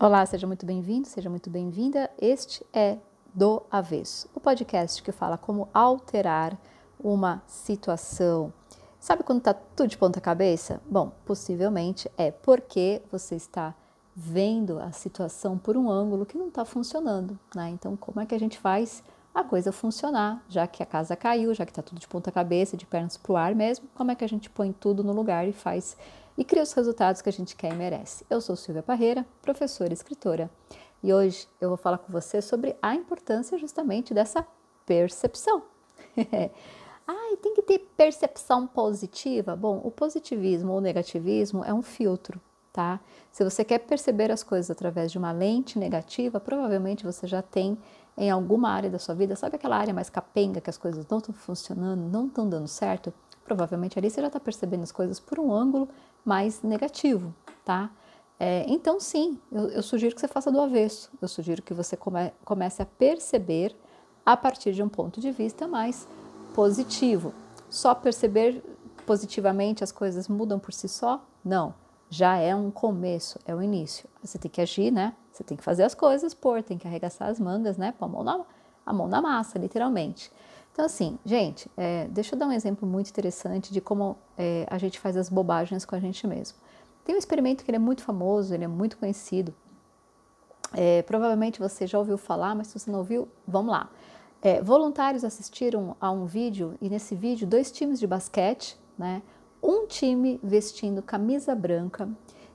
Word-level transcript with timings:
Olá, 0.00 0.24
seja 0.24 0.46
muito 0.46 0.64
bem-vindo, 0.64 1.08
seja 1.08 1.28
muito 1.28 1.50
bem-vinda. 1.50 2.08
Este 2.20 2.64
é 2.72 2.98
Do 3.34 3.64
Avesso, 3.68 4.30
o 4.32 4.38
podcast 4.38 5.02
que 5.02 5.10
fala 5.10 5.36
como 5.36 5.68
alterar 5.74 6.56
uma 7.00 7.42
situação. 7.48 8.52
Sabe 9.00 9.24
quando 9.24 9.38
está 9.38 9.52
tudo 9.52 9.88
de 9.88 9.98
ponta 9.98 10.20
cabeça? 10.20 10.80
Bom, 10.88 11.10
possivelmente 11.26 12.08
é 12.16 12.30
porque 12.30 13.02
você 13.10 13.34
está 13.34 13.74
vendo 14.14 14.78
a 14.78 14.92
situação 14.92 15.58
por 15.58 15.76
um 15.76 15.90
ângulo 15.90 16.24
que 16.24 16.38
não 16.38 16.46
está 16.46 16.64
funcionando, 16.64 17.36
né? 17.52 17.68
Então, 17.70 17.96
como 17.96 18.20
é 18.20 18.26
que 18.26 18.36
a 18.36 18.38
gente 18.38 18.56
faz 18.56 19.02
a 19.34 19.42
coisa 19.42 19.72
funcionar, 19.72 20.44
já 20.48 20.68
que 20.68 20.80
a 20.80 20.86
casa 20.86 21.16
caiu, 21.16 21.52
já 21.52 21.66
que 21.66 21.72
está 21.72 21.82
tudo 21.82 21.98
de 21.98 22.06
ponta 22.06 22.30
cabeça, 22.30 22.76
de 22.76 22.86
pernas 22.86 23.16
para 23.16 23.32
o 23.32 23.36
ar 23.36 23.52
mesmo? 23.52 23.88
Como 23.96 24.12
é 24.12 24.14
que 24.14 24.24
a 24.24 24.28
gente 24.28 24.48
põe 24.48 24.70
tudo 24.70 25.02
no 25.02 25.12
lugar 25.12 25.48
e 25.48 25.52
faz 25.52 25.96
e 26.38 26.44
cria 26.44 26.62
os 26.62 26.72
resultados 26.72 27.20
que 27.20 27.28
a 27.28 27.32
gente 27.32 27.56
quer 27.56 27.72
e 27.72 27.76
merece. 27.76 28.24
Eu 28.30 28.40
sou 28.40 28.54
Silvia 28.54 28.82
Parreira, 28.82 29.26
professora 29.42 29.90
e 29.90 29.92
escritora, 29.92 30.48
e 31.02 31.12
hoje 31.12 31.48
eu 31.60 31.68
vou 31.68 31.76
falar 31.76 31.98
com 31.98 32.12
você 32.12 32.40
sobre 32.40 32.76
a 32.80 32.94
importância 32.94 33.58
justamente 33.58 34.14
dessa 34.14 34.46
percepção. 34.86 35.64
Ai, 37.06 37.36
tem 37.42 37.54
que 37.54 37.62
ter 37.62 37.80
percepção 37.96 38.68
positiva? 38.68 39.56
Bom, 39.56 39.80
o 39.82 39.90
positivismo 39.90 40.72
ou 40.72 40.80
negativismo 40.80 41.64
é 41.64 41.74
um 41.74 41.82
filtro, 41.82 42.40
tá? 42.72 43.00
Se 43.32 43.42
você 43.42 43.64
quer 43.64 43.80
perceber 43.80 44.30
as 44.30 44.44
coisas 44.44 44.70
através 44.70 45.10
de 45.10 45.18
uma 45.18 45.32
lente 45.32 45.76
negativa, 45.76 46.38
provavelmente 46.38 47.04
você 47.04 47.26
já 47.26 47.42
tem 47.42 47.76
em 48.16 48.30
alguma 48.30 48.70
área 48.70 48.90
da 48.90 48.98
sua 48.98 49.14
vida, 49.14 49.34
sabe 49.34 49.56
aquela 49.56 49.76
área 49.76 49.94
mais 49.94 50.10
capenga 50.10 50.60
que 50.60 50.70
as 50.70 50.78
coisas 50.78 51.04
não 51.08 51.18
estão 51.18 51.34
funcionando, 51.34 52.00
não 52.00 52.26
estão 52.26 52.48
dando 52.48 52.68
certo? 52.68 53.12
Provavelmente 53.44 53.98
ali 53.98 54.10
você 54.10 54.20
já 54.20 54.26
está 54.26 54.38
percebendo 54.38 54.82
as 54.82 54.92
coisas 54.92 55.18
por 55.18 55.38
um 55.38 55.50
ângulo 55.50 55.88
mais 56.28 56.62
negativo, 56.62 57.34
tá? 57.64 57.90
É, 58.38 58.64
então, 58.68 59.00
sim, 59.00 59.40
eu, 59.50 59.68
eu, 59.70 59.82
sugiro 59.82 60.14
que 60.14 60.20
você 60.20 60.28
faça 60.28 60.52
do 60.52 60.60
avesso. 60.60 61.10
Eu 61.20 61.26
sugiro 61.26 61.62
que 61.62 61.74
você 61.74 61.96
come, 61.96 62.30
comece 62.44 62.82
a 62.82 62.86
perceber 62.86 63.74
a 64.24 64.36
partir 64.36 64.72
de 64.72 64.82
um 64.82 64.88
ponto 64.88 65.20
de 65.20 65.32
vista 65.32 65.66
mais 65.66 66.06
positivo. 66.54 67.34
Só 67.70 67.94
perceber 67.94 68.62
positivamente 69.06 69.82
as 69.82 69.90
coisas 69.90 70.28
mudam 70.28 70.58
por 70.58 70.72
si 70.72 70.86
só? 70.86 71.24
Não. 71.44 71.74
Já 72.10 72.36
é 72.36 72.54
um 72.54 72.70
começo, 72.70 73.38
é 73.44 73.54
o 73.54 73.62
início. 73.62 74.08
Você 74.22 74.38
tem 74.38 74.50
que 74.50 74.60
agir, 74.60 74.90
né? 74.92 75.14
Você 75.32 75.42
tem 75.42 75.56
que 75.56 75.64
fazer 75.64 75.82
as 75.82 75.94
coisas, 75.94 76.32
pôr, 76.32 76.62
tem 76.62 76.78
que 76.78 76.86
arregaçar 76.86 77.28
as 77.28 77.40
mangas, 77.40 77.76
né? 77.76 77.92
Pôr 77.98 78.04
a 78.04 78.08
mão 78.08 78.22
na, 78.22 78.44
a 78.86 78.92
mão 78.92 79.08
na 79.08 79.20
massa, 79.20 79.58
literalmente. 79.58 80.30
Então, 80.78 80.86
assim, 80.86 81.18
gente, 81.24 81.68
é, 81.76 82.06
deixa 82.06 82.36
eu 82.36 82.38
dar 82.38 82.46
um 82.46 82.52
exemplo 82.52 82.88
muito 82.88 83.10
interessante 83.10 83.72
de 83.72 83.80
como 83.80 84.16
é, 84.36 84.64
a 84.70 84.78
gente 84.78 85.00
faz 85.00 85.16
as 85.16 85.28
bobagens 85.28 85.84
com 85.84 85.96
a 85.96 85.98
gente 85.98 86.24
mesmo. 86.24 86.56
Tem 87.04 87.16
um 87.16 87.18
experimento 87.18 87.64
que 87.64 87.70
ele 87.72 87.74
é 87.74 87.80
muito 87.80 88.00
famoso, 88.00 88.54
ele 88.54 88.62
é 88.62 88.68
muito 88.68 88.96
conhecido. 88.96 89.52
É, 90.72 91.02
provavelmente 91.02 91.58
você 91.58 91.84
já 91.84 91.98
ouviu 91.98 92.16
falar, 92.16 92.54
mas 92.54 92.68
se 92.68 92.78
você 92.78 92.92
não 92.92 93.00
ouviu, 93.00 93.26
vamos 93.44 93.72
lá. 93.72 93.90
É, 94.40 94.62
voluntários 94.62 95.24
assistiram 95.24 95.96
a 96.00 96.12
um 96.12 96.26
vídeo 96.26 96.76
e 96.80 96.88
nesse 96.88 97.16
vídeo 97.16 97.44
dois 97.44 97.72
times 97.72 97.98
de 97.98 98.06
basquete, 98.06 98.78
né? 98.96 99.20
Um 99.60 99.84
time 99.88 100.38
vestindo 100.44 101.02
camisa 101.02 101.56
branca 101.56 102.08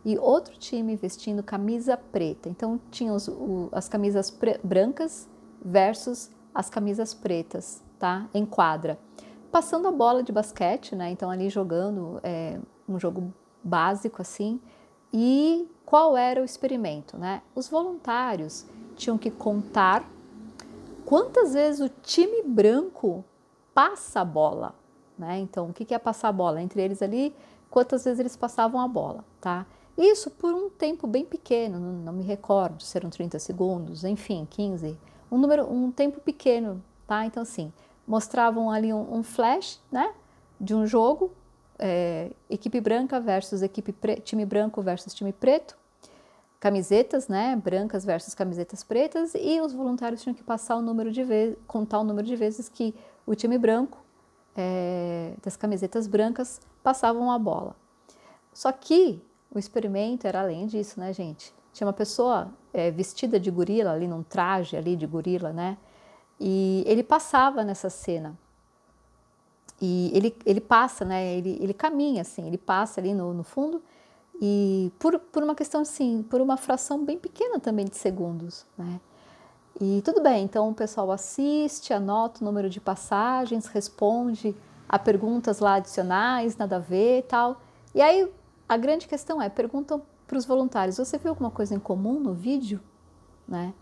e 0.06 0.18
outro 0.18 0.58
time 0.58 0.96
vestindo 0.96 1.44
camisa 1.44 1.98
preta. 1.98 2.48
Então 2.48 2.80
tinham 2.90 3.18
as 3.74 3.90
camisas 3.90 4.34
brancas 4.64 5.28
versus 5.62 6.32
as 6.56 6.70
camisas 6.70 7.14
pretas 7.14 7.84
tá? 8.04 8.28
Em 8.34 8.46
quadra. 8.46 9.00
Passando 9.50 9.88
a 9.88 9.92
bola 9.92 10.22
de 10.22 10.34
basquete, 10.34 10.94
né? 10.94 11.10
Então 11.10 11.32
ali 11.32 11.50
jogando 11.50 12.20
é, 12.22 12.60
um 12.86 13.00
jogo 13.00 13.34
básico 13.64 14.22
assim. 14.22 14.60
E 15.14 15.66
qual 15.86 16.18
era 16.18 16.42
o 16.42 16.44
experimento, 16.44 17.18
né? 17.18 17.42
Os 17.56 17.70
voluntários 17.70 18.66
tinham 18.98 19.18
que 19.18 19.32
contar 19.32 20.04
quantas 21.06 21.54
vezes 21.54 21.80
o 21.80 21.88
time 22.02 22.44
branco 22.44 23.24
passa 23.74 24.20
a 24.20 24.26
bola, 24.26 24.76
né? 25.18 25.40
Então, 25.40 25.70
o 25.70 25.74
que 25.74 25.94
é 25.94 25.98
passar 25.98 26.28
a 26.28 26.34
bola? 26.34 26.62
Entre 26.62 26.82
eles 26.82 27.02
ali, 27.02 27.34
quantas 27.70 28.04
vezes 28.04 28.20
eles 28.20 28.36
passavam 28.36 28.82
a 28.82 28.88
bola, 28.88 29.24
tá? 29.40 29.66
Isso 29.98 30.30
por 30.30 30.54
um 30.54 30.70
tempo 30.70 31.08
bem 31.08 31.24
pequeno, 31.24 31.80
não, 31.80 32.12
me 32.12 32.24
recordo 32.24 32.84
se 32.84 32.98
eram 32.98 33.10
30 33.10 33.40
segundos, 33.40 34.04
enfim, 34.04 34.46
15, 34.50 35.00
um 35.32 35.38
número, 35.38 35.72
um 35.72 35.90
tempo 35.90 36.20
pequeno, 36.20 36.84
tá? 37.08 37.26
Então, 37.26 37.44
assim, 37.44 37.72
mostravam 38.08 38.70
ali 38.70 38.94
um, 38.94 39.16
um 39.16 39.24
flash, 39.24 39.80
né, 39.92 40.14
de 40.60 40.76
um 40.76 40.86
jogo, 40.86 41.32
é, 41.80 42.32
equipe 42.50 42.80
branca 42.80 43.20
versus 43.20 43.62
equipe 43.62 43.94
time 44.24 44.46
branco 44.46 44.82
versus 44.82 45.14
time 45.14 45.34
preto, 45.34 45.78
camisetas, 46.60 47.28
né, 47.28 47.56
brancas 47.56 48.06
versus 48.06 48.34
camisetas 48.34 48.84
pretas, 48.84 49.34
e 49.36 49.60
os 49.60 49.74
voluntários 49.74 50.22
tinham 50.22 50.34
que 50.34 50.44
passar 50.44 50.78
o 50.78 50.82
número 50.82 51.12
de 51.12 51.24
vezes, 51.24 51.58
contar 51.68 52.00
o 52.00 52.04
número 52.04 52.26
de 52.26 52.36
vezes 52.36 52.70
que 52.70 52.96
o 53.26 53.36
time 53.36 53.58
branco 53.58 53.98
é, 54.56 55.34
das 55.44 55.58
camisetas 55.58 56.08
brancas 56.08 56.62
passavam 56.82 57.32
a 57.32 57.40
bola. 57.40 57.76
Só 58.54 58.72
que 58.72 59.22
o 59.54 59.60
experimento 59.60 60.28
era 60.28 60.42
além 60.42 60.68
disso, 60.68 61.00
né, 61.00 61.12
gente? 61.12 61.54
Tinha 61.74 61.88
uma 61.88 61.94
pessoa 61.94 62.54
é, 62.72 62.92
vestida 62.92 63.40
de 63.40 63.50
gorila 63.50 63.92
ali, 63.92 64.08
num 64.08 64.24
traje 64.24 64.78
ali 64.78 64.96
de 64.96 65.08
gorila, 65.08 65.52
né? 65.52 65.78
E 66.40 66.84
ele 66.86 67.04
passava 67.04 67.64
nessa 67.64 67.90
cena. 67.90 68.38
E 69.82 70.12
ele, 70.14 70.36
ele 70.46 70.62
passa, 70.62 71.04
né? 71.04 71.36
Ele, 71.36 71.58
ele 71.62 71.74
caminha 71.74 72.22
assim, 72.22 72.48
ele 72.48 72.58
passa 72.58 73.02
ali 73.02 73.14
no, 73.14 73.34
no 73.34 73.44
fundo 73.44 73.82
e 74.42 74.92
por, 75.00 75.20
por 75.20 75.44
uma 75.44 75.56
questão 75.56 75.82
assim, 75.82 76.24
por 76.24 76.42
uma 76.42 76.58
fração 76.58 77.04
bem 77.04 77.18
pequena 77.18 77.60
também 77.60 77.86
de 77.86 77.96
segundos, 77.96 78.66
né? 78.78 79.00
E 79.82 80.02
tudo 80.04 80.22
bem, 80.22 80.44
então 80.44 80.70
o 80.70 80.74
pessoal 80.74 81.12
assiste, 81.12 81.94
anota 81.94 82.42
o 82.42 82.46
número 82.46 82.70
de 82.70 82.80
passagens, 82.80 83.66
responde 83.68 84.56
a 84.88 85.00
perguntas 85.00 85.60
lá 85.60 85.76
adicionais, 85.76 86.56
nada 86.58 86.76
a 86.76 86.80
ver 86.80 87.20
e 87.20 87.24
tal. 87.24 87.62
E 87.96 88.02
aí 88.02 88.32
a 88.70 88.78
grande 88.78 89.08
questão 89.08 89.42
é, 89.42 89.50
perguntam 89.50 90.02
para 90.28 90.38
os 90.38 90.46
voluntários, 90.46 90.98
você 90.98 91.18
viu 91.18 91.30
alguma 91.30 91.50
coisa 91.50 91.74
em 91.74 91.80
comum 91.80 92.20
no 92.20 92.34
vídeo? 92.34 92.80
Né? 93.48 93.74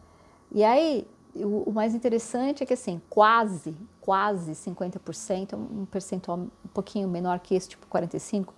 E 0.51 0.63
aí 0.63 1.07
o, 1.35 1.71
mais 1.71 1.95
interessante 1.95 2.63
é 2.63 2.65
que 2.65 2.73
assim, 2.73 3.01
quase, 3.09 3.75
quase 3.99 4.51
50%, 4.51 5.55
um 5.55 5.85
percentual 5.85 6.39
um 6.39 6.69
pouquinho 6.73 7.07
menor 7.07 7.39
que 7.39 7.55
esse, 7.55 7.69
tipo 7.69 7.87
45%, 7.87 8.49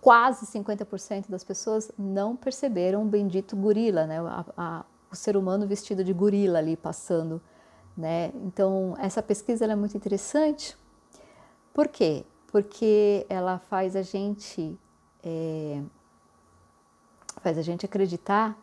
quase 0.00 0.46
50% 0.46 1.28
das 1.28 1.42
pessoas 1.42 1.90
não 1.98 2.36
perceberam 2.36 3.02
o 3.02 3.06
bendito 3.06 3.56
gorila, 3.56 4.06
né? 4.06 4.20
A, 4.20 4.44
a, 4.56 4.84
o 5.10 5.16
ser 5.16 5.36
humano 5.36 5.66
vestido 5.66 6.04
de 6.04 6.12
gorila 6.12 6.58
ali 6.58 6.76
passando. 6.76 7.40
Né? 7.96 8.30
Então, 8.44 8.94
essa 8.98 9.22
pesquisa 9.22 9.64
é 9.64 9.74
muito 9.74 9.96
interessante. 9.96 10.76
Por 11.72 11.88
quê? 11.88 12.24
Porque 12.48 13.26
ela 13.28 13.58
faz 13.58 13.96
a 13.96 14.02
gente 14.02 14.78
é, 15.24 15.82
faz 17.40 17.58
a 17.58 17.62
gente 17.62 17.84
acreditar 17.84 18.56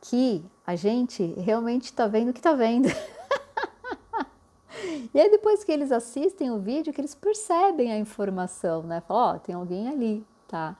que 0.00 0.44
a 0.66 0.76
gente 0.76 1.24
realmente 1.40 1.84
está 1.84 2.06
vendo 2.06 2.30
o 2.30 2.32
que 2.32 2.38
está 2.38 2.54
vendo. 2.54 2.88
e 5.14 5.20
aí 5.20 5.30
depois 5.30 5.64
que 5.64 5.72
eles 5.72 5.90
assistem 5.90 6.50
o 6.50 6.58
vídeo, 6.58 6.92
que 6.92 7.00
eles 7.00 7.14
percebem 7.14 7.92
a 7.92 7.98
informação, 7.98 8.82
né? 8.82 9.00
Falam, 9.00 9.22
ó, 9.22 9.36
oh, 9.36 9.38
tem 9.38 9.54
alguém 9.54 9.88
ali, 9.88 10.26
tá? 10.46 10.76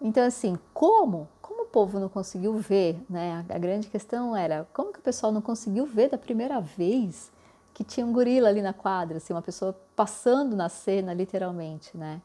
Então 0.00 0.24
assim, 0.24 0.58
como? 0.72 1.28
Como 1.40 1.62
o 1.62 1.66
povo 1.66 1.98
não 1.98 2.08
conseguiu 2.08 2.54
ver, 2.54 3.00
né? 3.08 3.44
A 3.48 3.58
grande 3.58 3.88
questão 3.88 4.36
era, 4.36 4.66
como 4.72 4.92
que 4.92 4.98
o 4.98 5.02
pessoal 5.02 5.32
não 5.32 5.40
conseguiu 5.40 5.86
ver 5.86 6.10
da 6.10 6.18
primeira 6.18 6.60
vez 6.60 7.32
que 7.74 7.84
tinha 7.84 8.04
um 8.04 8.12
gorila 8.12 8.48
ali 8.48 8.60
na 8.60 8.72
quadra, 8.72 9.18
assim, 9.18 9.32
uma 9.32 9.42
pessoa 9.42 9.76
passando 9.94 10.56
na 10.56 10.68
cena, 10.68 11.14
literalmente, 11.14 11.96
né? 11.96 12.20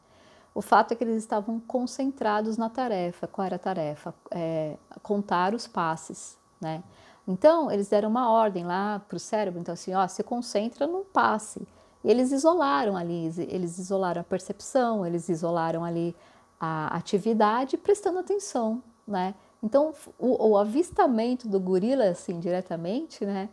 O 0.54 0.62
fato 0.62 0.92
é 0.92 0.94
que 0.94 1.02
eles 1.02 1.16
estavam 1.16 1.58
concentrados 1.58 2.56
na 2.56 2.70
tarefa. 2.70 3.26
Qual 3.26 3.44
era 3.44 3.56
a 3.56 3.58
tarefa? 3.58 4.14
É, 4.30 4.76
contar 5.02 5.52
os 5.52 5.66
passes, 5.66 6.38
né? 6.60 6.82
Então, 7.26 7.70
eles 7.70 7.88
deram 7.88 8.08
uma 8.08 8.30
ordem 8.30 8.64
lá 8.64 9.00
para 9.08 9.16
o 9.16 9.20
cérebro, 9.20 9.58
então 9.58 9.72
assim, 9.72 9.94
ó, 9.94 10.06
se 10.06 10.22
concentra 10.22 10.86
no 10.86 11.04
passe. 11.06 11.66
E 12.04 12.10
eles 12.10 12.30
isolaram 12.30 12.96
ali, 12.96 13.32
eles 13.48 13.78
isolaram 13.78 14.20
a 14.20 14.24
percepção, 14.24 15.06
eles 15.06 15.28
isolaram 15.28 15.82
ali 15.82 16.14
a 16.60 16.94
atividade, 16.94 17.76
prestando 17.78 18.18
atenção, 18.18 18.82
né? 19.08 19.34
Então, 19.62 19.94
o, 20.18 20.50
o 20.50 20.58
avistamento 20.58 21.48
do 21.48 21.58
gorila, 21.58 22.04
assim, 22.04 22.38
diretamente, 22.38 23.24
né? 23.24 23.48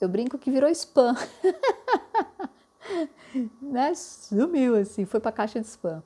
Eu 0.00 0.08
brinco 0.08 0.38
que 0.38 0.50
virou 0.50 0.70
spam. 0.70 1.16
né? 3.60 3.92
Sumiu, 3.94 4.76
assim, 4.76 5.04
foi 5.04 5.18
para 5.18 5.30
a 5.30 5.32
caixa 5.32 5.60
de 5.60 5.66
spam. 5.66 6.02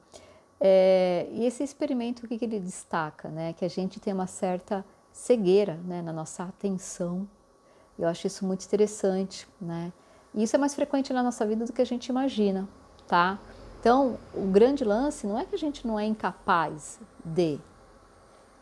É, 0.60 1.26
e 1.32 1.46
esse 1.46 1.62
experimento, 1.62 2.26
o 2.26 2.28
que, 2.28 2.38
que 2.38 2.44
ele 2.44 2.60
destaca? 2.60 3.28
Né? 3.28 3.52
Que 3.54 3.64
a 3.64 3.68
gente 3.68 3.98
tem 3.98 4.12
uma 4.12 4.26
certa 4.26 4.84
cegueira 5.12 5.74
né, 5.84 6.02
na 6.02 6.12
nossa 6.12 6.44
atenção. 6.44 7.26
Eu 7.98 8.08
acho 8.08 8.26
isso 8.26 8.46
muito 8.46 8.64
interessante, 8.64 9.46
né? 9.60 9.92
E 10.34 10.42
isso 10.42 10.54
é 10.54 10.58
mais 10.58 10.74
frequente 10.74 11.12
na 11.12 11.22
nossa 11.22 11.44
vida 11.44 11.64
do 11.64 11.72
que 11.72 11.82
a 11.82 11.86
gente 11.86 12.06
imagina, 12.06 12.68
tá? 13.06 13.38
Então, 13.80 14.18
o 14.34 14.46
grande 14.46 14.84
lance 14.84 15.26
não 15.26 15.38
é 15.38 15.44
que 15.44 15.54
a 15.54 15.58
gente 15.58 15.86
não 15.86 15.98
é 15.98 16.04
incapaz 16.04 17.00
de, 17.24 17.58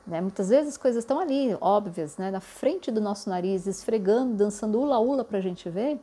Né? 0.07 0.21
Muitas 0.21 0.49
vezes 0.49 0.71
as 0.71 0.77
coisas 0.77 1.05
estão 1.05 1.21
ali, 1.21 1.57
óbvias, 1.61 2.17
né? 2.17 2.31
na 2.31 2.41
frente 2.41 2.91
do 2.91 3.01
nosso 3.01 3.29
nariz, 3.29 3.67
esfregando, 3.67 4.35
dançando 4.35 4.81
ula-ula 4.81 5.23
para 5.23 5.39
a 5.39 5.41
gente 5.41 5.69
ver. 5.69 6.01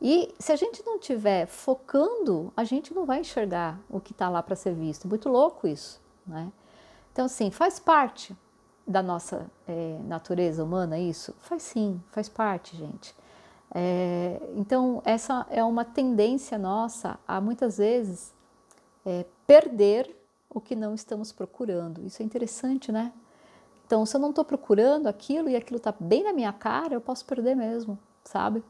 E 0.00 0.34
se 0.38 0.52
a 0.52 0.56
gente 0.56 0.84
não 0.84 0.96
estiver 0.96 1.46
focando, 1.46 2.52
a 2.56 2.64
gente 2.64 2.94
não 2.94 3.06
vai 3.06 3.20
enxergar 3.20 3.80
o 3.88 4.00
que 4.00 4.12
está 4.12 4.28
lá 4.28 4.42
para 4.42 4.54
ser 4.54 4.74
visto. 4.74 5.08
Muito 5.08 5.28
louco 5.28 5.66
isso. 5.66 6.00
Né? 6.26 6.52
Então, 7.12 7.26
assim, 7.26 7.50
faz 7.50 7.78
parte 7.78 8.36
da 8.86 9.02
nossa 9.02 9.50
é, 9.66 9.98
natureza 10.04 10.62
humana 10.62 10.98
isso? 10.98 11.34
Faz 11.40 11.62
sim, 11.62 12.00
faz 12.10 12.28
parte, 12.28 12.76
gente. 12.76 13.14
É, 13.74 14.40
então, 14.54 15.02
essa 15.04 15.46
é 15.50 15.64
uma 15.64 15.84
tendência 15.84 16.56
nossa 16.56 17.18
a 17.26 17.40
muitas 17.40 17.78
vezes 17.78 18.34
é, 19.04 19.24
perder 19.46 20.14
o 20.48 20.60
que 20.60 20.76
não 20.76 20.94
estamos 20.94 21.32
procurando. 21.32 22.04
Isso 22.06 22.22
é 22.22 22.24
interessante, 22.24 22.92
né? 22.92 23.12
Então, 23.86 24.04
se 24.04 24.16
eu 24.16 24.20
não 24.20 24.30
estou 24.30 24.44
procurando 24.44 25.06
aquilo 25.06 25.48
e 25.48 25.56
aquilo 25.56 25.76
está 25.76 25.94
bem 25.98 26.24
na 26.24 26.32
minha 26.32 26.52
cara, 26.52 26.94
eu 26.94 27.00
posso 27.00 27.24
perder 27.24 27.54
mesmo, 27.54 27.98
sabe? 28.24 28.62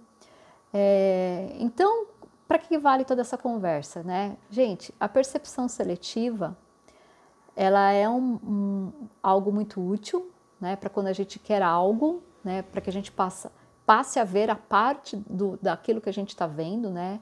É, 0.78 1.56
então, 1.58 2.06
para 2.46 2.58
que 2.58 2.76
vale 2.76 3.02
toda 3.02 3.22
essa 3.22 3.38
conversa, 3.38 4.02
né? 4.02 4.36
Gente, 4.50 4.94
a 5.00 5.08
percepção 5.08 5.68
seletiva, 5.68 6.54
ela 7.56 7.92
é 7.92 8.06
um, 8.06 8.38
um 8.44 8.92
algo 9.22 9.50
muito 9.50 9.80
útil, 9.80 10.30
né? 10.60 10.76
Para 10.76 10.90
quando 10.90 11.06
a 11.06 11.14
gente 11.14 11.38
quer 11.38 11.62
algo, 11.62 12.22
né? 12.44 12.60
Para 12.60 12.82
que 12.82 12.90
a 12.90 12.92
gente 12.92 13.10
passa, 13.10 13.50
passe 13.86 14.18
a 14.18 14.24
ver 14.24 14.50
a 14.50 14.54
parte 14.54 15.16
do, 15.16 15.58
daquilo 15.62 15.98
que 15.98 16.10
a 16.10 16.12
gente 16.12 16.28
está 16.28 16.46
vendo, 16.46 16.90
né? 16.90 17.20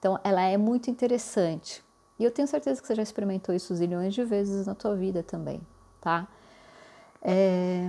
Então, 0.00 0.18
ela 0.24 0.42
é 0.42 0.56
muito 0.56 0.90
interessante. 0.90 1.84
E 2.18 2.24
eu 2.24 2.32
tenho 2.32 2.48
certeza 2.48 2.80
que 2.80 2.88
você 2.88 2.96
já 2.96 3.04
experimentou 3.04 3.54
isso 3.54 3.72
zilhões 3.72 4.14
de 4.14 4.24
vezes 4.24 4.66
na 4.66 4.74
tua 4.74 4.96
vida 4.96 5.22
também, 5.22 5.60
tá? 6.00 6.26
É... 7.22 7.88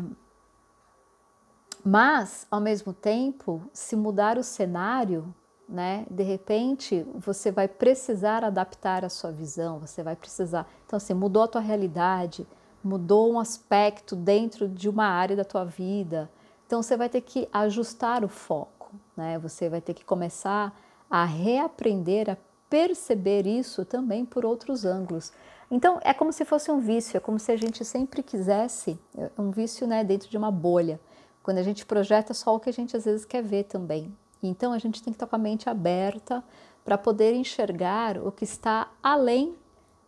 Mas, 1.84 2.46
ao 2.50 2.60
mesmo 2.60 2.94
tempo, 2.94 3.62
se 3.72 3.96
mudar 3.96 4.38
o 4.38 4.44
cenário, 4.44 5.34
né, 5.68 6.06
de 6.10 6.24
repente 6.24 7.06
você 7.16 7.52
vai 7.52 7.68
precisar 7.68 8.44
adaptar 8.44 9.04
a 9.04 9.10
sua 9.10 9.32
visão, 9.32 9.80
você 9.80 10.02
vai 10.04 10.16
precisar. 10.16 10.68
Então, 10.86 10.98
assim, 10.98 11.14
mudou 11.14 11.44
a 11.44 11.48
tua 11.48 11.62
realidade, 11.62 12.48
mudou 12.84 13.32
um 13.32 13.40
aspecto 13.40 14.16
dentro 14.16 14.68
de 14.68 14.88
uma 14.88 15.06
área 15.06 15.36
da 15.36 15.44
tua 15.44 15.66
vida. 15.66 16.30
Então, 16.66 16.82
você 16.82 16.96
vai 16.98 17.10
ter 17.10 17.22
que 17.22 17.48
ajustar 17.52 18.24
o 18.24 18.30
foco, 18.30 18.92
né? 19.16 19.38
Você 19.40 19.70
vai 19.70 19.82
ter 19.82 19.94
que 19.94 20.06
começar 20.06 20.74
a 21.10 21.26
reaprender 21.26 22.30
a 22.30 22.38
perceber 22.70 23.48
isso 23.48 23.86
também 23.86 24.26
por 24.26 24.46
outros 24.46 24.86
ângulos. 24.86 25.32
Então 25.70 26.00
é 26.02 26.14
como 26.14 26.32
se 26.32 26.46
fosse 26.46 26.72
um 26.72 26.80
vício, 26.80 27.18
é 27.18 27.20
como 27.20 27.40
se 27.40 27.52
a 27.52 27.58
gente 27.58 27.84
sempre 27.84 28.24
quisesse 28.24 28.98
é, 29.18 29.30
um 29.38 29.52
vício 29.52 29.86
né, 29.86 30.04
dentro 30.04 30.30
de 30.30 30.38
uma 30.38 30.52
bolha, 30.52 31.00
quando 31.48 31.60
a 31.60 31.64
gente 31.64 31.86
projeta 31.86 32.34
só 32.34 32.54
o 32.54 32.60
que 32.60 32.70
a 32.70 32.74
gente 32.74 32.98
às 32.98 33.06
vezes 33.06 33.24
quer 33.24 33.42
ver 33.42 33.64
também. 33.64 34.14
Então 34.44 34.74
a 34.74 34.78
gente 34.78 35.02
tem 35.02 35.14
que 35.14 35.16
estar 35.16 35.28
com 35.28 35.38
a 35.38 35.40
mente 35.40 35.70
aberta 35.70 36.44
para 36.84 36.98
poder 36.98 37.34
enxergar 37.36 38.18
o 38.18 38.34
que 38.34 38.44
está 38.44 38.92
além 39.02 39.56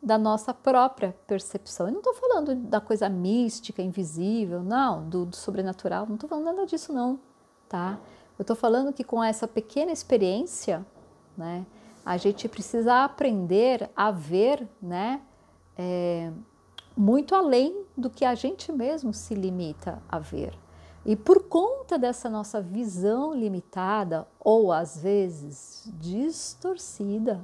da 0.04 0.18
nossa 0.18 0.54
própria 0.54 1.16
percepção. 1.26 1.86
Eu 1.88 1.94
não 1.94 2.00
estou 2.00 2.14
falando 2.14 2.56
da 2.56 2.82
coisa 2.82 3.08
mística, 3.08 3.82
invisível, 3.82 4.62
não, 4.62 5.08
do, 5.08 5.28
do 5.28 5.36
sobrenatural, 5.38 6.06
não 6.08 6.16
estou 6.16 6.28
falando 6.28 6.44
nada 6.44 6.66
disso 6.66 6.92
não, 6.92 7.18
tá? 7.70 7.98
Eu 8.38 8.44
estou 8.44 8.56
falando 8.58 8.92
que 8.92 9.06
com 9.06 9.24
essa 9.24 9.48
pequena 9.48 9.94
experiência, 9.94 10.86
né, 11.38 11.66
a 12.06 12.18
gente 12.18 12.50
precisa 12.50 13.06
aprender 13.06 13.90
a 13.96 14.12
ver, 14.12 14.68
né, 14.82 15.22
é, 15.78 16.34
muito 16.98 17.34
além 17.34 17.86
do 17.96 18.10
que 18.10 18.26
a 18.26 18.36
gente 18.36 18.74
mesmo 18.74 19.14
se 19.14 19.34
limita 19.34 20.04
a 20.10 20.20
ver. 20.20 20.54
E 21.06 21.16
por 21.16 21.44
conta 21.44 21.98
dessa 21.98 22.30
nossa 22.30 22.62
visão 22.62 23.34
limitada, 23.34 24.28
ou 24.40 24.72
às 24.72 25.02
vezes 25.02 25.90
distorcida, 26.00 27.42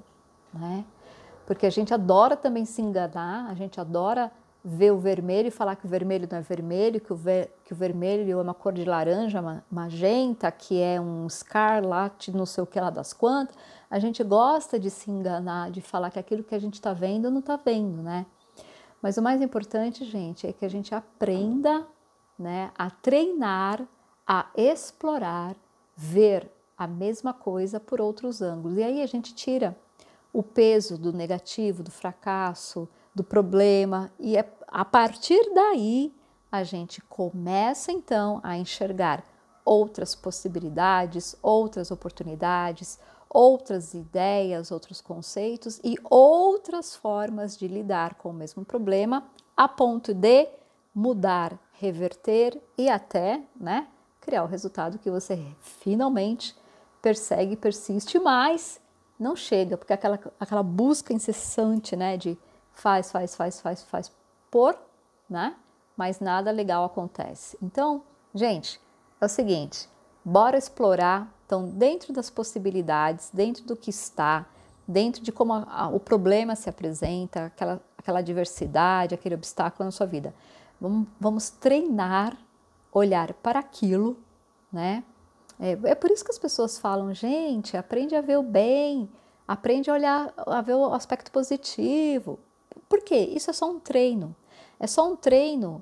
né? 0.53 0.85
Porque 1.45 1.65
a 1.65 1.69
gente 1.69 1.93
adora 1.93 2.35
também 2.35 2.65
se 2.65 2.81
enganar, 2.81 3.49
a 3.49 3.53
gente 3.53 3.79
adora 3.79 4.31
ver 4.67 4.91
o 4.91 4.97
vermelho 4.97 5.47
e 5.47 5.51
falar 5.51 5.75
que 5.75 5.85
o 5.85 5.87
vermelho 5.87 6.27
não 6.29 6.39
é 6.39 6.41
vermelho, 6.41 6.99
que 6.99 7.13
o, 7.13 7.15
ver, 7.15 7.55
que 7.63 7.71
o 7.71 7.75
vermelho 7.75 8.31
é 8.31 8.41
uma 8.41 8.53
cor 8.53 8.73
de 8.73 8.83
laranja, 8.83 9.63
magenta, 9.69 10.51
que 10.51 10.81
é 10.81 10.99
um 10.99 11.27
escarlate, 11.27 12.31
não 12.31 12.47
sei 12.47 12.63
o 12.63 12.67
que 12.67 12.79
lá 12.79 12.89
das 12.89 13.13
quantas. 13.13 13.55
A 13.91 13.99
gente 13.99 14.23
gosta 14.23 14.79
de 14.79 14.89
se 14.89 15.11
enganar, 15.11 15.69
de 15.69 15.81
falar 15.81 16.09
que 16.09 16.17
aquilo 16.17 16.43
que 16.43 16.55
a 16.55 16.59
gente 16.59 16.73
está 16.73 16.93
vendo 16.93 17.29
não 17.29 17.41
está 17.41 17.55
vendo, 17.57 18.01
né? 18.01 18.25
Mas 18.99 19.17
o 19.17 19.21
mais 19.21 19.39
importante, 19.39 20.03
gente, 20.03 20.47
é 20.47 20.51
que 20.51 20.65
a 20.65 20.69
gente 20.69 20.95
aprenda 20.95 21.85
né, 22.37 22.71
a 22.77 22.89
treinar, 22.89 23.87
a 24.27 24.47
explorar, 24.55 25.55
ver 25.95 26.51
a 26.77 26.87
mesma 26.87 27.33
coisa 27.33 27.79
por 27.79 28.01
outros 28.01 28.41
ângulos. 28.41 28.77
E 28.77 28.83
aí 28.83 29.01
a 29.01 29.07
gente 29.07 29.33
tira 29.33 29.77
o 30.33 30.43
peso 30.43 30.97
do 30.97 31.13
negativo, 31.13 31.81
do 31.81 31.91
fracasso, 31.91 32.89
do 33.13 33.23
problema, 33.23 34.11
e 34.19 34.35
é, 34.35 34.45
a 34.67 34.83
partir 34.83 35.53
daí 35.53 36.13
a 36.51 36.63
gente 36.63 37.01
começa 37.01 37.91
então 37.91 38.41
a 38.43 38.57
enxergar 38.57 39.23
outras 39.63 40.13
possibilidades, 40.13 41.35
outras 41.41 41.89
oportunidades, 41.91 42.99
outras 43.29 43.93
ideias, 43.93 44.71
outros 44.71 45.01
conceitos 45.01 45.79
e 45.83 45.95
outras 46.09 46.95
formas 46.95 47.57
de 47.57 47.67
lidar 47.67 48.15
com 48.15 48.29
o 48.29 48.33
mesmo 48.33 48.63
problema, 48.63 49.25
a 49.57 49.67
ponto 49.67 50.13
de 50.13 50.47
mudar, 50.95 51.59
reverter 51.73 52.59
e 52.77 52.89
até, 52.89 53.43
né, 53.55 53.87
criar 54.21 54.43
o 54.43 54.47
resultado 54.47 54.97
que 54.97 55.11
você 55.11 55.37
finalmente 55.59 56.55
persegue, 57.01 57.57
persiste, 57.57 58.17
mas 58.17 58.79
não 59.19 59.35
chega, 59.35 59.77
porque 59.77 59.93
aquela, 59.93 60.19
aquela 60.39 60.63
busca 60.63 61.13
incessante, 61.13 61.95
né, 61.95 62.15
de 62.15 62.37
faz, 62.71 63.11
faz, 63.11 63.35
faz, 63.35 63.59
faz, 63.59 63.83
faz 63.83 64.11
por, 64.49 64.77
né, 65.29 65.55
mas 65.97 66.19
nada 66.19 66.49
legal 66.49 66.85
acontece. 66.85 67.57
Então, 67.61 68.01
gente, 68.33 68.79
é 69.19 69.25
o 69.25 69.29
seguinte, 69.29 69.89
bora 70.23 70.57
explorar 70.57 71.35
então, 71.45 71.69
dentro 71.69 72.11
das 72.11 72.29
possibilidades, 72.29 73.29
dentro 73.31 73.63
do 73.65 73.75
que 73.75 73.91
está, 73.91 74.47
dentro 74.87 75.21
de 75.21 75.31
como 75.31 75.53
a, 75.53 75.65
a, 75.67 75.87
o 75.89 75.99
problema 75.99 76.55
se 76.55 76.69
apresenta, 76.69 77.45
aquela, 77.45 77.81
aquela 77.97 78.21
diversidade, 78.21 79.13
aquele 79.13 79.35
obstáculo 79.35 79.85
na 79.85 79.91
sua 79.91 80.07
vida, 80.07 80.33
vamos, 80.79 81.07
vamos 81.19 81.49
treinar, 81.49 82.37
olhar 82.91 83.33
para 83.33 83.59
aquilo, 83.59 84.17
né? 84.71 85.03
É, 85.59 85.71
é, 85.71 85.95
por 85.95 86.11
isso 86.11 86.23
que 86.23 86.31
as 86.31 86.39
pessoas 86.39 86.77
falam, 86.77 87.13
gente, 87.13 87.77
aprende 87.77 88.15
a 88.15 88.21
ver 88.21 88.37
o 88.37 88.43
bem, 88.43 89.09
aprende 89.47 89.89
a 89.89 89.93
olhar, 89.93 90.33
a 90.37 90.61
ver 90.61 90.73
o 90.73 90.93
aspecto 90.93 91.31
positivo. 91.31 92.39
Por 92.89 93.01
quê? 93.01 93.15
Isso 93.33 93.49
é 93.49 93.53
só 93.53 93.69
um 93.69 93.79
treino. 93.79 94.35
É 94.79 94.87
só 94.87 95.09
um 95.09 95.15
treino 95.15 95.81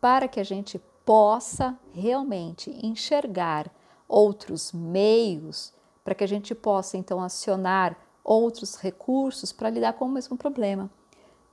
para 0.00 0.28
que 0.28 0.38
a 0.38 0.44
gente 0.44 0.78
possa 1.04 1.78
realmente 1.92 2.70
enxergar 2.84 3.70
outros 4.06 4.72
meios 4.72 5.72
para 6.04 6.14
que 6.14 6.22
a 6.22 6.28
gente 6.28 6.54
possa 6.54 6.98
então 6.98 7.22
acionar 7.22 7.96
outros 8.22 8.76
recursos 8.76 9.52
para 9.52 9.70
lidar 9.70 9.94
com 9.94 10.04
o 10.04 10.10
mesmo 10.10 10.36
problema. 10.36 10.90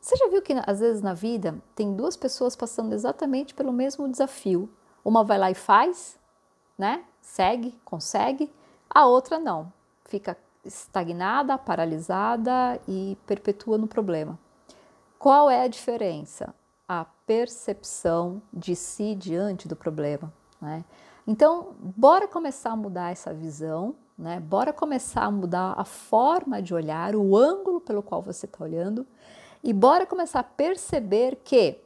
Você 0.01 0.15
já 0.17 0.27
viu 0.29 0.41
que 0.41 0.53
às 0.65 0.79
vezes 0.79 1.01
na 1.03 1.13
vida 1.13 1.62
tem 1.75 1.93
duas 1.96 2.17
pessoas 2.17 2.55
passando 2.55 2.93
exatamente 2.93 3.53
pelo 3.53 3.72
mesmo 3.72 4.10
desafio. 4.10 4.67
Uma 5.05 5.24
vai 5.24 5.38
lá 5.38 5.51
e 5.51 5.53
faz, 5.53 6.20
né? 6.75 7.05
Segue, 7.22 7.79
consegue, 7.86 8.51
a 8.89 9.05
outra 9.05 9.38
não. 9.38 9.72
Fica 10.05 10.36
estagnada, 10.65 11.55
paralisada 11.55 12.81
e 12.88 13.15
perpetua 13.27 13.77
no 13.77 13.88
problema. 13.88 14.39
Qual 15.20 15.51
é 15.51 15.62
a 15.62 15.67
diferença? 15.67 16.53
A 16.88 17.05
percepção 17.27 18.41
de 18.51 18.75
si 18.75 19.13
diante 19.13 19.67
do 19.67 19.75
problema. 19.75 20.34
Né? 20.60 20.84
Então, 21.27 21.75
bora 21.79 22.27
começar 22.27 22.72
a 22.72 22.75
mudar 22.75 23.12
essa 23.12 23.31
visão, 23.34 23.96
né? 24.17 24.39
Bora 24.39 24.74
começar 24.74 25.24
a 25.24 25.31
mudar 25.31 25.75
a 25.77 25.86
forma 25.86 26.62
de 26.62 26.74
olhar, 26.74 27.15
o 27.15 27.38
ângulo 27.38 27.79
pelo 27.79 28.03
qual 28.03 28.22
você 28.22 28.46
está 28.46 28.63
olhando, 28.63 29.05
e 29.63 29.73
bora 29.73 30.05
começar 30.05 30.39
a 30.39 30.43
perceber 30.43 31.39
que 31.43 31.77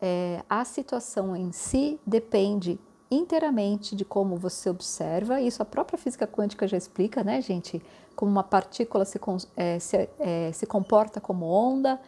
é, 0.00 0.42
a 0.48 0.64
situação 0.64 1.36
em 1.36 1.52
si 1.52 2.00
depende 2.06 2.78
inteiramente 3.10 3.94
de 3.94 4.04
como 4.04 4.36
você 4.36 4.70
observa. 4.70 5.40
Isso 5.40 5.62
a 5.62 5.66
própria 5.66 5.98
física 5.98 6.26
quântica 6.26 6.66
já 6.66 6.76
explica, 6.76 7.22
né, 7.22 7.40
gente? 7.40 7.82
Como 8.16 8.30
uma 8.30 8.42
partícula 8.42 9.04
se, 9.04 9.20
é, 9.56 9.78
se, 9.78 10.08
é, 10.18 10.50
se 10.52 10.66
comporta 10.66 11.20
como 11.20 11.46
onda 11.46 12.00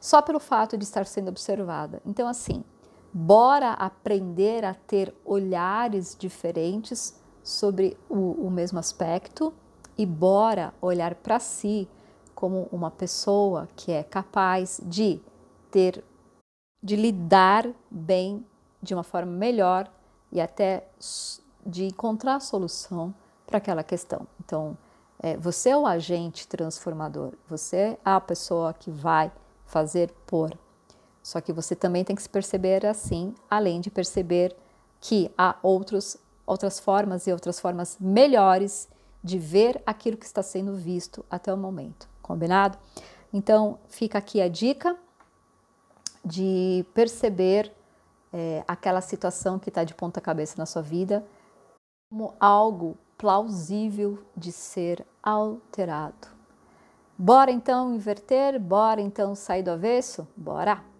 só 0.00 0.22
pelo 0.22 0.40
fato 0.40 0.76
de 0.76 0.84
estar 0.84 1.06
sendo 1.06 1.28
observada. 1.28 2.00
Então, 2.04 2.26
assim, 2.28 2.64
Bora 3.14 3.72
aprender 3.72 4.64
a 4.64 4.72
ter 4.72 5.14
olhares 5.22 6.16
diferentes 6.18 7.14
sobre 7.42 7.94
o, 8.08 8.46
o 8.46 8.50
mesmo 8.50 8.78
aspecto 8.78 9.52
e 9.98 10.06
bora 10.06 10.72
olhar 10.80 11.16
para 11.16 11.38
si 11.38 11.86
como 12.42 12.66
uma 12.72 12.90
pessoa 12.90 13.68
que 13.76 13.92
é 13.92 14.02
capaz 14.02 14.80
de 14.82 15.20
ter, 15.70 16.02
de 16.82 16.96
lidar 16.96 17.70
bem 17.88 18.44
de 18.82 18.92
uma 18.92 19.04
forma 19.04 19.30
melhor 19.30 19.88
e 20.32 20.40
até 20.40 20.88
de 21.64 21.84
encontrar 21.84 22.40
solução 22.40 23.14
para 23.46 23.58
aquela 23.58 23.84
questão. 23.84 24.26
Então, 24.44 24.76
é, 25.20 25.36
você 25.36 25.70
é 25.70 25.76
o 25.76 25.86
agente 25.86 26.48
transformador, 26.48 27.34
você 27.48 27.76
é 27.76 27.98
a 28.04 28.20
pessoa 28.20 28.74
que 28.74 28.90
vai 28.90 29.30
fazer 29.64 30.10
por. 30.26 30.50
Só 31.22 31.40
que 31.40 31.52
você 31.52 31.76
também 31.76 32.02
tem 32.02 32.16
que 32.16 32.22
se 32.22 32.28
perceber 32.28 32.84
assim, 32.84 33.36
além 33.48 33.80
de 33.80 33.88
perceber 33.88 34.56
que 35.00 35.30
há 35.38 35.54
outros, 35.62 36.16
outras 36.44 36.80
formas 36.80 37.28
e 37.28 37.32
outras 37.32 37.60
formas 37.60 37.96
melhores 38.00 38.88
de 39.22 39.38
ver 39.38 39.80
aquilo 39.86 40.16
que 40.16 40.26
está 40.26 40.42
sendo 40.42 40.74
visto 40.74 41.24
até 41.30 41.54
o 41.54 41.56
momento. 41.56 42.10
Combinado? 42.22 42.78
Então, 43.32 43.78
fica 43.88 44.18
aqui 44.18 44.40
a 44.40 44.48
dica 44.48 44.96
de 46.24 46.86
perceber 46.94 47.72
é, 48.32 48.64
aquela 48.66 49.00
situação 49.00 49.58
que 49.58 49.68
está 49.68 49.84
de 49.84 49.94
ponta 49.94 50.20
cabeça 50.20 50.54
na 50.56 50.66
sua 50.66 50.82
vida 50.82 51.24
como 52.08 52.34
algo 52.38 52.96
plausível 53.16 54.18
de 54.36 54.52
ser 54.52 55.04
alterado. 55.22 56.28
Bora 57.16 57.50
então 57.50 57.94
inverter? 57.94 58.60
Bora 58.60 59.00
então 59.00 59.34
sair 59.34 59.62
do 59.62 59.70
avesso? 59.70 60.26
Bora! 60.36 60.91